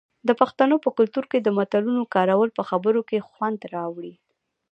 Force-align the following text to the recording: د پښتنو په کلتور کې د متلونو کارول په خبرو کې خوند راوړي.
د 0.27 0.29
پښتنو 0.41 0.75
په 0.83 0.89
کلتور 0.97 1.25
کې 1.31 1.39
د 1.41 1.49
متلونو 1.57 2.03
کارول 2.15 2.49
په 2.57 2.63
خبرو 2.69 3.01
کې 3.09 3.25
خوند 3.29 3.59
راوړي. 3.75 4.13